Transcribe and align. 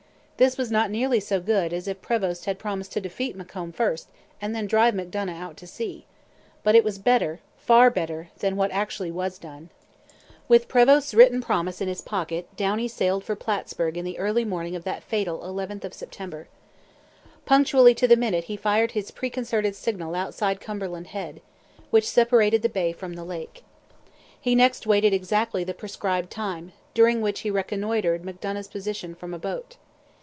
This 0.37 0.57
was 0.57 0.71
not 0.71 0.89
nearly 0.89 1.19
so 1.19 1.39
good 1.39 1.71
as 1.71 1.87
if 1.87 2.01
Prevost 2.01 2.45
had 2.45 2.57
promised 2.57 2.93
to 2.93 2.99
defeat 2.99 3.35
Macomb 3.35 3.71
first 3.71 4.09
and 4.41 4.55
then 4.55 4.65
drive 4.65 4.95
Macdonough 4.95 5.37
out 5.39 5.55
to 5.57 5.67
sea. 5.67 6.07
But 6.63 6.73
it 6.73 6.83
was 6.83 6.97
better, 6.97 7.41
far 7.59 7.91
better, 7.91 8.29
than 8.39 8.55
what 8.55 8.71
actually 8.71 9.11
was 9.11 9.37
done. 9.37 9.69
With 10.47 10.67
Prevost's 10.67 11.13
written 11.13 11.41
promise 11.41 11.79
in 11.79 11.87
his 11.87 12.01
pocket 12.01 12.47
Downie 12.57 12.87
sailed 12.87 13.23
for 13.23 13.35
Plattsburg 13.35 13.97
in 13.97 14.03
the 14.03 14.17
early 14.17 14.43
morning 14.43 14.75
of 14.75 14.83
that 14.83 15.03
fatal 15.03 15.37
11th 15.41 15.83
of 15.83 15.93
September. 15.93 16.47
Punctually 17.45 17.93
to 17.93 18.07
the 18.07 18.15
minute 18.17 18.45
he 18.45 18.57
fired 18.57 18.93
his 18.93 19.11
preconcerted 19.11 19.75
signal 19.75 20.15
outside 20.15 20.59
Cumberland 20.59 21.05
Head, 21.09 21.41
which 21.91 22.07
separated 22.09 22.63
the 22.63 22.67
bay 22.67 22.91
from 22.93 23.13
the 23.13 23.23
lake. 23.23 23.61
He 24.41 24.55
next 24.55 24.87
waited 24.87 25.13
exactly 25.13 25.63
the 25.63 25.75
prescribed 25.75 26.31
time, 26.31 26.71
during 26.95 27.21
which 27.21 27.41
he 27.41 27.51
reconnoitred 27.51 28.23
Macdonough's 28.25 28.67
position 28.69 29.13
from 29.13 29.35
a 29.35 29.37
boat. 29.37 29.77